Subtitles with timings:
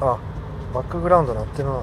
[0.00, 0.18] あ
[0.74, 1.80] バックグラウンド鳴ってるな。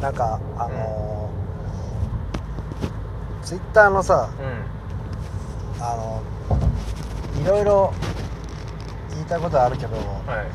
[0.00, 1.30] なんかあの
[3.42, 6.22] ツイッターのさうんあの
[7.42, 7.92] いろいろ
[9.10, 10.02] 言いたいことあるけどは
[10.42, 10.46] い。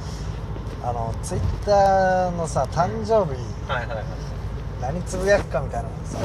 [0.82, 4.06] あのツイッターのさ誕生日はいはいはい。
[4.82, 6.18] 何つぶやくかみたいなのさ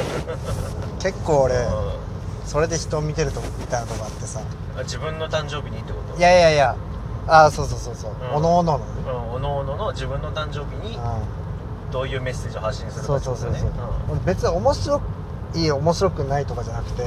[1.01, 1.59] 結構俺う
[2.47, 4.41] それで人を見てるとみたいなとこあってさ。
[4.41, 4.43] ん
[4.79, 6.19] あ自分の誕生日にってこと？
[6.19, 6.77] いやいやいや。
[7.27, 8.37] あそうそうそうそう、うん。
[8.37, 11.01] おのおののね、うんおのおのの自分の誕生日にう
[11.93, 13.79] どういうメッセージを発信すん、るかそうそうそうそう、って
[14.11, 15.01] 俺別に面白
[15.55, 17.05] い面白くないとかじゃなくて、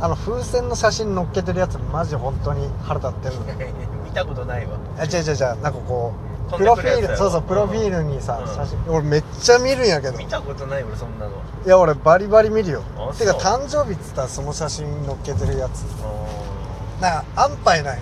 [0.00, 3.40] あの風船の写真載っけてるやつマジ本当に腹立ってるの。
[3.40, 3.44] う
[4.02, 4.76] ん見たことないわ。
[4.98, 5.38] あ違う違う違う。
[5.38, 8.46] なんかこうプロフィールそうそうプロフィールにさ、うん。
[8.46, 10.18] 写真俺めっちゃ見るんやけど。
[10.18, 11.32] 見たことない俺そんなの。
[11.64, 12.82] いや俺バリバリ見るよ。
[12.96, 15.82] あてか誕生日っつったらその写真載っけてるやつ。
[15.82, 17.98] うなんか安牌ない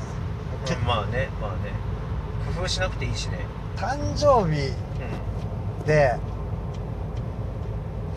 [0.67, 1.72] けんまあねまあね。
[2.56, 3.47] 工夫しなくていいしね。
[3.77, 6.17] 誕生日うで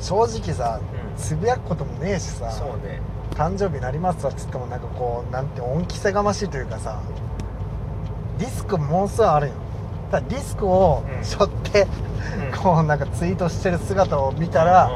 [0.02, 0.84] 正直さんうん。
[1.18, 3.02] つぶやくこともねえしさそうね。
[3.36, 7.02] 誕生日になりますわっつってもなんかこうなんて恩着せがましいというかさ
[8.40, 9.54] リスクものすごいあるよ
[10.12, 11.24] ただリスクをうん。
[11.24, 11.88] 背負って、
[12.54, 12.60] うん。
[12.62, 14.90] こうなんかツイートしてる姿を見たら、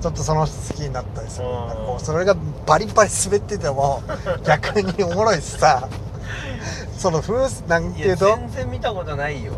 [0.00, 1.46] ちょっとその人好きになったりする。
[1.48, 4.02] うんそれがバリバリ滑ってても
[4.44, 5.88] 逆におもろいしさ。
[6.96, 7.34] その風
[7.68, 9.52] なんていうと全然見たことないよ。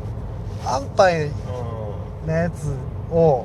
[0.64, 2.74] 安牌うなやつ
[3.12, 3.44] を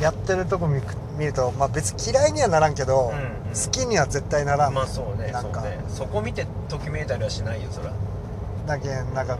[0.00, 3.20] やってるとこ見く見ると、まあ、別に嫌いにはならんけど、んうんうん。
[3.54, 5.78] 好きには絶対ならん、まあそうねなんかね。
[5.88, 7.92] そこ見てときめいたりはしないよそら。
[8.66, 9.38] だけんなんか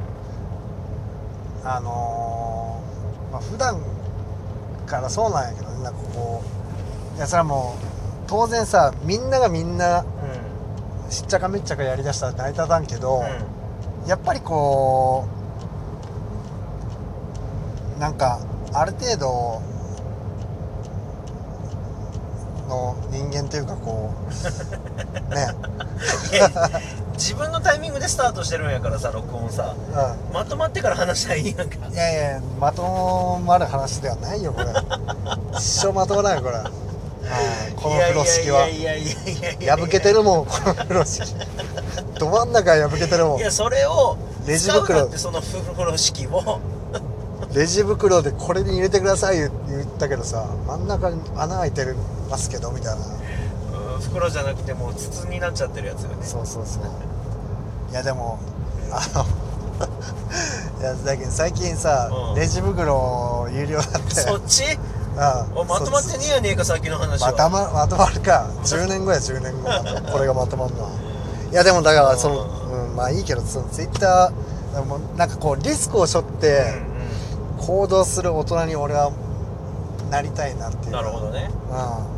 [1.76, 3.80] あのーまあ普段
[4.86, 6.42] からそうなんやけどねなんかこ
[7.14, 7.84] ういやそれはもう
[8.26, 13.24] 当然さみんながみんなうしっちゃかめっちゃかやりだしたら成り立たんけど、ん
[14.02, 14.08] うん。
[14.08, 15.26] やっぱりこ
[17.96, 18.40] うなんか
[18.72, 19.62] ある程度
[22.68, 24.12] の人間というかこ
[25.30, 25.46] う ね
[27.18, 29.74] 自分のタイミングでスタートしてるんやからさ録音さ。
[30.30, 31.88] うまとまってから話したらいいやんか。
[31.88, 34.66] んいやいやまとまる話ではないよこれ。
[35.58, 39.52] 一生まとまらないよこれ、はいこの風呂敷はいやいやいや。
[39.52, 39.66] い。
[39.66, 41.34] や破けてるもんこの風呂敷。
[42.20, 43.38] ど真ん中破けてるもん。
[43.38, 46.60] いやそれをレジ袋使うなってその風呂敷を。
[47.52, 51.96] レジ袋でこれに入れてください言言ったけどさ真ん中に穴開いてる
[52.30, 53.06] ますけどみたいな
[53.98, 56.16] うん袋じゃなくてもう筒になっちゃってるやつよね。
[56.22, 56.82] そうそうそう。
[57.90, 58.38] いやでも
[58.90, 59.24] あの
[60.80, 62.34] いやだけど最近さ、うん。
[62.34, 64.64] レジ袋有料だってそっち？
[64.64, 67.30] うんおまとまってねえやねえかさっきの話は。
[67.32, 68.46] またままとまるか。
[68.64, 69.68] 10年後や10年後。
[70.12, 70.84] これがまとまるの。
[70.84, 70.90] は
[71.50, 76.74] いやでもだからその、うん、まあいいけどそのツイッターなんかこうリスクを背負って
[77.58, 79.10] うん行動する大人に俺は
[80.10, 81.50] なりたいなっていううんなるほどね。
[81.70, 82.17] うん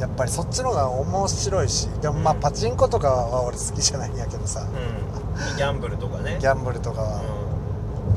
[0.00, 2.40] やっぱりそっちの方が面白いしでもまあうん。
[2.40, 4.62] パチンコとかは俺好きじゃないんやけどさ。
[4.62, 5.56] うん。
[5.56, 6.38] ギャンブルとかね。
[6.40, 7.20] ギャンブルとかは、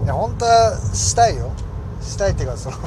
[0.01, 1.51] ういや本当はしたいよ。
[2.01, 2.79] したいっていうかそのん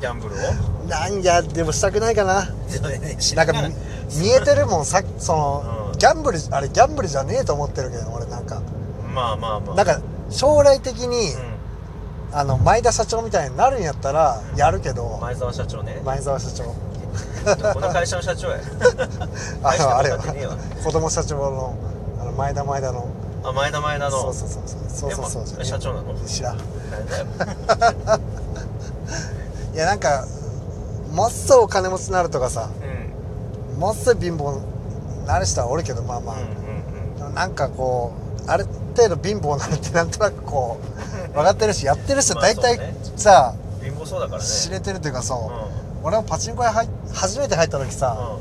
[0.00, 0.38] ギャンブルを？
[0.88, 2.34] なんやでもしたくないかな。
[3.34, 5.98] なんかみ見えてるもんさその、うん。
[5.98, 8.62] ギャンブルあれギャンブルじゃねえと思ってるけど俺なんか。
[9.12, 9.74] まあまあまあ。
[9.74, 11.36] なんか将来的に、う
[12.32, 16.00] あの前田社長みたいになるんやったらやるけど、ん前澤社長ね。
[16.04, 16.89] 前澤社長
[17.74, 18.56] この会社の社長や。
[19.62, 20.56] あ大したのあれよことなってねえわ。
[20.84, 21.74] 子供社長の
[22.20, 23.06] あの前田前田の。
[23.42, 24.10] あ前田前田の。
[24.10, 25.10] そうそうそうそう。
[25.12, 25.64] そうそうそう。
[25.64, 26.14] 社長なの？
[26.26, 26.56] 知らん。
[29.74, 30.26] いやなんか
[31.12, 32.68] もっそお金持ちになるとかさ
[33.74, 33.80] うん。
[33.80, 36.42] もっそ貧乏になる人はおるけどまあまあ、うん
[37.20, 37.34] うんうん。
[37.34, 38.12] なんかこ
[38.46, 40.78] うある程度貧乏になるってなんとなくこ
[41.30, 42.86] う 分かってるしやってる人大体まあ
[43.16, 44.48] さ、貧乏そうだからね。
[44.48, 45.42] 知れてるというかそう、う
[45.76, 48.38] ん俺もパチンコ屋入っ初めて入った時さ、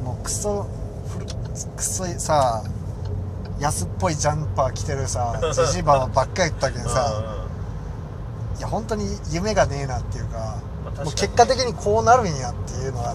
[0.00, 0.66] うもうクソ
[1.76, 2.62] クソさ
[3.58, 7.12] 安っぽいジャンパー着てるさ ジジババばっかり言ったけどんさ、
[8.58, 10.56] いや本当に夢がねえなっていうか,、
[11.04, 13.14] もう結果的にこうなるんやっていうのは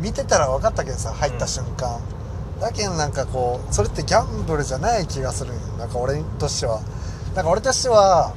[0.00, 1.98] 見てたら分かったけどさ入った瞬間、
[2.60, 5.52] だけどなんかこうそれってギャンブルじゃない気がする。
[5.78, 6.80] なんか俺としては。
[7.34, 8.32] なんか俺としては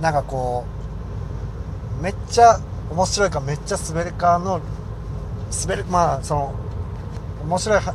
[0.00, 0.64] なんかこ
[1.98, 2.60] うめっちゃ
[2.90, 4.60] 面白いかめっちゃ滑るかの
[5.62, 6.54] 滑るまあその
[7.44, 7.94] 面白いは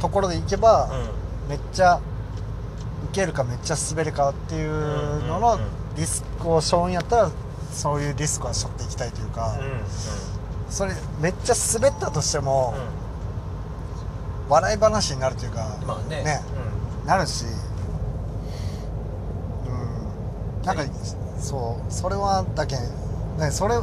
[0.00, 0.90] ところでいけば、
[1.48, 2.00] めっちゃ
[3.10, 5.60] 受けるかめっちゃ滑るかっていうのうんうんのうん。
[5.96, 7.30] リスクを背負うんやったら
[7.72, 9.80] そういうリスクは背負っていきたいというか、うんうん
[10.70, 12.74] それめっちゃ滑ったとしても、
[14.48, 16.22] 笑い話になるというかまあね。
[16.22, 16.40] ね
[17.04, 17.44] なるし
[19.66, 20.62] うん。
[20.62, 20.84] なんか
[21.40, 22.76] そうそれはだけ
[23.38, 23.76] ねそれ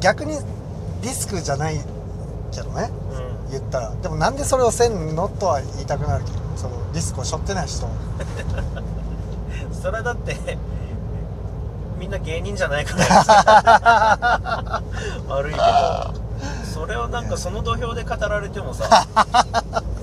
[0.00, 0.38] 逆に
[1.02, 1.80] リスクじゃない
[2.52, 2.90] けどね。
[3.12, 3.94] うん、うん言ったら。
[3.96, 6.24] でもなんでそれをせんのとは言いたくなる？
[6.24, 7.86] けどそのリスクを背負ってない人
[9.72, 10.36] それはだって
[11.98, 14.82] みんな芸人じゃないから。
[15.28, 15.64] 悪いけど。
[16.72, 19.06] それをなんかその土俵で語られてもさ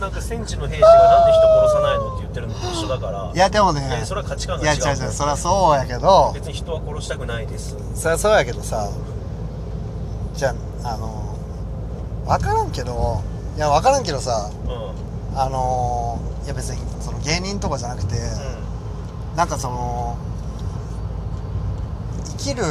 [0.09, 3.31] なんか戦地の兵士がなんで人殺さないのって言ってるのと一緒だから。
[3.31, 3.99] いやでもね。
[4.01, 4.97] えそれは価値観いやが違う。
[4.97, 5.11] 違う違う。
[5.11, 6.31] それはそうやけど。
[6.33, 7.77] 別に人は殺したくないです。
[7.93, 8.89] それはそうやけどさ。
[10.33, 11.37] じゃああの
[12.25, 13.21] 分からんけど。
[13.55, 14.51] いや分からんけどさ。
[14.65, 14.71] うん。
[14.71, 18.15] うんあのいや別にその芸人とかじゃなくて、
[19.35, 20.17] なんかその
[22.37, 22.63] 生きる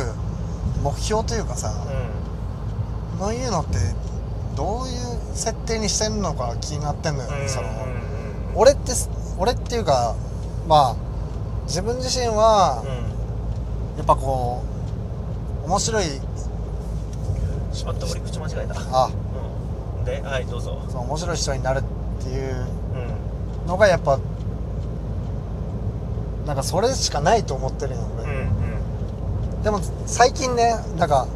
[0.82, 3.78] 目標というかさ、うそういうのって
[4.56, 4.97] どういう
[5.38, 7.74] 設定にしてんのか気になってんのよ、んうんそのうん。
[7.74, 7.98] うん
[8.54, 9.08] 俺ってす
[9.38, 10.16] 俺っていうか
[10.66, 10.96] まあ
[11.66, 12.82] 自分自身は
[13.96, 14.62] やっぱこ
[15.64, 18.74] う面白いうんしまった俺口間違えた。
[18.92, 19.10] あ。
[19.98, 20.04] うん。
[20.04, 20.82] ではいどうぞ。
[20.90, 22.66] そう面白い人になるっていう
[23.64, 23.68] うん。
[23.68, 24.18] のがやっぱ
[26.46, 28.44] なんかそれしかないと思ってるよ俺、う
[29.60, 31.26] んでも最近ねなんか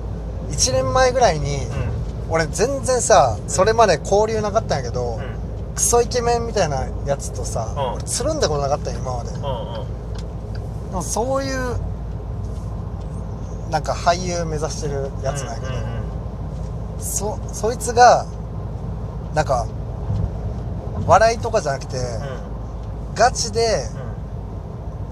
[0.50, 1.91] 1年前ぐらいに、うん
[2.32, 5.74] 俺全然さそれまで交流なかったんやけど、うん。
[5.74, 7.92] クソイケメンみたいなやつとさ、うん。
[7.94, 9.46] 俺つるんだことなかったんよ今まで、でうんう
[10.90, 10.92] ん。
[10.94, 11.76] もそういう
[13.70, 15.72] なんか俳優目指してるやつなんやけど、
[16.98, 18.26] そそいつが
[19.34, 19.66] なんか
[21.06, 21.98] 笑いとかじゃなくて、
[23.14, 23.88] ガチで、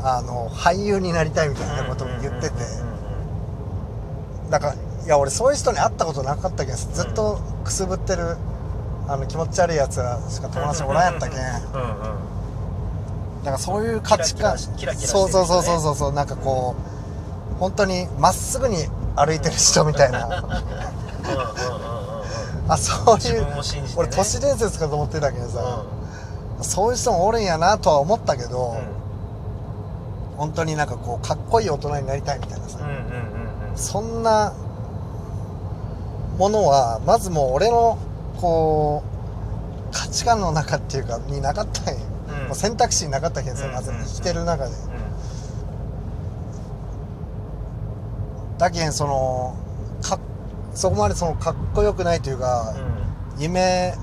[0.02, 2.54] あの俳優になりたいみたいなことを言ってて、
[4.50, 4.74] なんか
[5.04, 8.36] いや俺そういう人に会ったことなかったけんずっとくすぶってる
[9.08, 11.38] あの気持ち悪いやつらしか友達おらんやったけん。
[11.38, 11.40] だ
[13.44, 16.76] からそういう価値観そうそうそうそうそうそうなんかこ
[17.56, 18.76] う本当にまっすぐに
[19.16, 20.44] 歩いてる人みたいな。
[22.68, 23.46] あそう自いう
[23.96, 25.82] 俺都市伝説かと思ってたけどうさ、
[26.60, 29.00] そういう人もおるんやなとは思ったけど、ん。
[30.36, 32.78] 本当になんかこうかっこいい大人になりたいみたいなさ、
[33.74, 34.52] そんな
[36.40, 37.98] ものはまずもう俺の
[38.40, 42.48] こう価値観の中っていうかになかったんよ、うん。
[42.48, 43.98] もう選択肢になかったけんさうんまずうん。
[43.98, 44.74] 生きてる中で、う
[48.56, 49.54] だけんその
[50.00, 50.18] か
[50.72, 52.74] そこまでそのかっこよくないというか、
[53.38, 53.42] ん。
[53.42, 53.94] 夢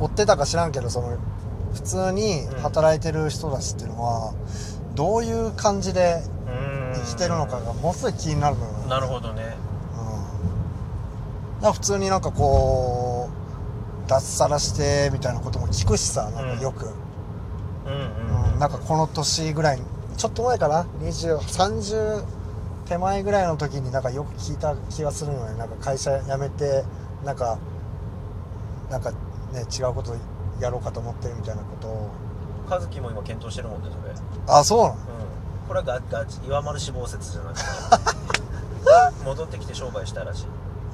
[0.00, 1.16] 追ってたか知らんけどその
[1.72, 4.34] 普通に働いてる人たちっていうのは
[4.94, 6.92] どういう感じでうん。
[6.92, 9.56] 生きてるのかがものすごい気になるのよ、なるほどね
[11.60, 13.28] 普通になんかこ
[14.06, 16.92] う脱サラしてみたいなことも聞くしさなんかよく、うん
[18.52, 19.80] うんなんかこの年ぐらい
[20.18, 22.24] ちょっと前かな？2030
[22.86, 26.84] 手前ぐらいの時になんかよく聞いた気がするのよなんか会社辞めて
[27.24, 27.58] なんか
[28.90, 30.14] なんかね違うこと
[30.60, 32.10] やろうかと思ってるみたいなことを。
[32.68, 34.14] 和樹も今検討してるもんねそれ。
[34.46, 34.94] あそうなの？
[34.94, 34.98] うん。
[35.68, 37.64] これはガガチ岩丸死亡説じゃなくて。
[39.24, 40.46] 戻ってきて商売したらしい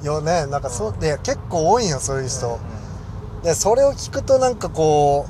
[0.03, 0.45] よね。
[0.47, 0.99] なんかそう、うん。
[0.99, 2.77] で結構多いんよそういう人、うん
[3.43, 5.27] でそれを聞くとなんかこ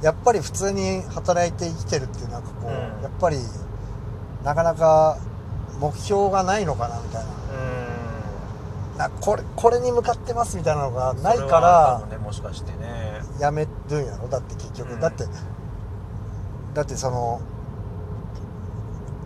[0.00, 3.02] うやっぱり普通に働いて生きてるってなんかこう、うん。
[3.02, 3.38] やっぱり
[4.44, 5.18] なかなか
[5.80, 7.30] 目標がないのかなみたいな。
[8.92, 8.98] うん。
[8.98, 13.20] なこれこれに向かってますみたいなのがないからもねもしかしてね。
[13.40, 14.28] やめるんやろ？
[14.28, 15.00] だって結局、うん。
[15.00, 15.24] だって
[16.74, 17.40] だってその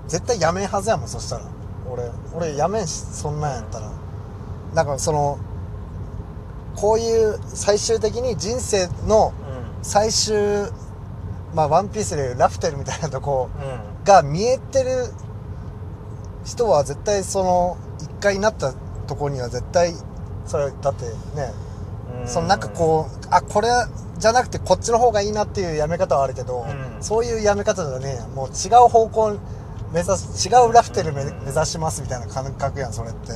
[0.07, 1.45] 絶対やめんはずやもんそしたら。
[1.91, 3.91] 俺俺やめんしそんなんやったら
[4.75, 5.39] だからその
[6.77, 9.49] こういう最終的に人生のう
[9.83, 10.37] 最終
[11.55, 14.05] まあワンピースでいうラフテルみたいなとこんうん。
[14.05, 15.07] が見えてる
[16.45, 18.73] 人は絶対その一回になった
[19.07, 19.93] とこには絶対
[20.47, 21.05] それだって
[21.37, 21.53] ね
[22.27, 23.69] そのなんかこうあこれ
[24.19, 27.03] じゃなくてこっちの方がいいなっていうやめ方はあるけど、うん。
[27.03, 29.39] そういうやめ方じゃねもう違う方向
[29.93, 33.33] 目指す違うラフテル目指しますみたいな感覚やんそれって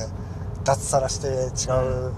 [0.63, 1.31] 脱サラして違
[2.07, 2.11] う、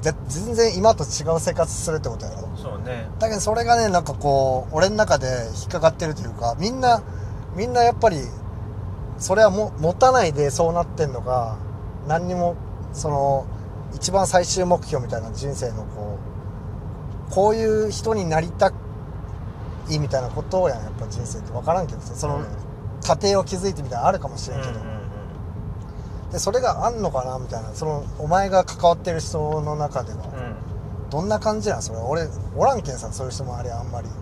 [0.00, 2.48] ぜ全然今と違う生活するってことやろ？
[2.56, 3.08] そうね。
[3.18, 5.26] だけどそれがねなんかこう俺の中で
[5.60, 7.02] 引っかかってるというかみんな
[7.56, 8.18] みんなやっぱり
[9.18, 11.58] それはも持たないでそうなってんのか
[12.08, 12.56] 何にも
[12.92, 13.46] その
[13.94, 16.18] 一番最終目標みたいな人生のこ
[17.28, 18.72] うこういう人になりた
[19.88, 21.52] いみたいなことやんやっぱ人生って。
[21.52, 22.46] 分からんけどさそのうん。
[23.04, 24.91] 家庭を築いてみたいなのあるかもしれんけど、うん
[26.32, 30.20] でそれがあんのかなみたいなそのお前が関わってる人の中では、う
[31.06, 31.10] ん。
[31.10, 31.82] どんな感じなん？
[31.82, 34.08] それ俺おらんけんさそういう人もあれあんまり。
[34.08, 34.14] うん。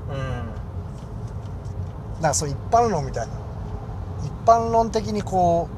[2.21, 3.33] なんかそう一般論みたいな。
[4.25, 5.69] 一般論的にこ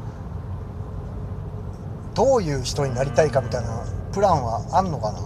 [2.13, 5.21] うどういう人になりたいかみたいなプランはあんのかな、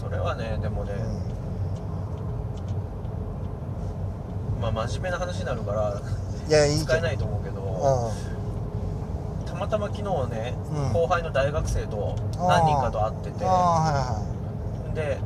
[0.00, 0.92] それはねでもね、
[4.60, 6.00] まあ真面目な話になるから
[6.48, 8.29] いやいい使えないと思うけど、た
[9.60, 10.92] またま昨日ね、うん。
[10.94, 13.44] 後輩の大学生とうん何人かと会ってて。
[13.46, 14.22] あ
[14.94, 15.18] で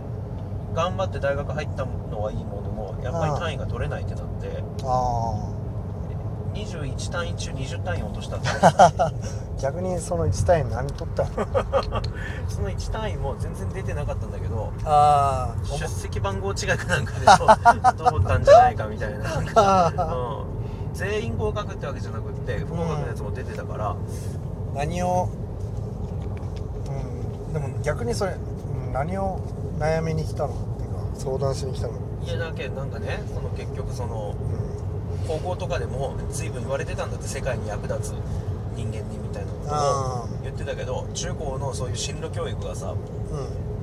[0.74, 4.46] 頑張って大学入ったのはいいもののやっぱり単位が取れないってなって。
[4.46, 5.54] いはいあ
[6.54, 9.12] 21単位中20単位落としたってあ
[9.60, 11.30] 逆にその1単位何取ったの？
[12.48, 19.18] その1単位も全然出てなかったんだけどあ出席番号違いかなんかで通通ったんじゃないかみたいな。
[19.36, 20.53] うん、
[20.94, 23.96] 全員合格ってわけじゃなくって不合格のやつも出てたから、
[24.74, 25.28] 何を
[26.86, 29.40] うんでも逆にそれ、うん何を
[29.78, 31.94] 悩みに来たのっていうか相談しに来たの？
[32.24, 34.74] いやだけどなんかねその結局そのうん。
[35.26, 38.14] 高校とかでも随分言われてたんだって世界に役立つ
[38.76, 42.96] 人間にみたいなことをあ言ってたけど中高のそういう進路教育がさーう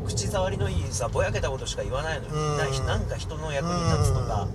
[0.03, 0.05] ん。
[0.05, 2.57] 口触りのいいさぼやけたことしか言わないのよ、うん。
[2.57, 4.47] ななんか人の役に立つとか、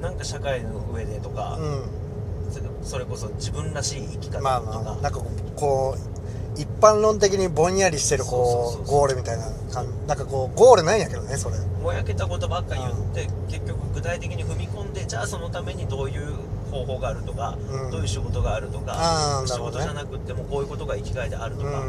[0.00, 2.52] なんか社会の上でとか、う
[2.82, 5.20] そそれこそ自分らしい生き方ん、まあとか、まあなんか
[5.56, 9.92] こう一般論的にぼんやりしてるこそううゴールみたいな感じ。
[10.06, 11.56] なんかこうゴールないんやけどねそれ。
[11.82, 16.34] ぼやけたことばっか言って、結局具体的に踏み込んでじゃあそのためにどういう
[16.70, 17.90] 方法があるとか、うん。
[17.90, 19.46] どういう仕事があるとかね。
[19.46, 21.82] 事じゃなくってもこういうことが生きがいであるとか、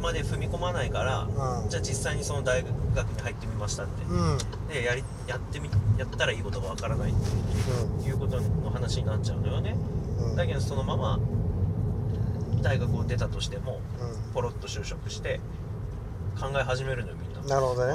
[0.00, 1.68] まで踏み込まないから、うん。
[1.68, 2.64] じゃあ実際にその大
[2.94, 4.32] 学に入ってみましたって、うん。
[4.32, 4.38] うん
[4.68, 7.20] でやりやってみやったらいいことがわからないって
[7.98, 8.04] うん。
[8.04, 9.76] いうことの話になっちゃうのよね、
[10.20, 10.36] うん。
[10.36, 11.18] だけどそのまま
[12.62, 13.80] 大学を出たとしても
[14.30, 15.40] うポロッと就職して
[16.40, 17.42] 考え始めるのよみんな。
[17.54, 17.94] なるほどね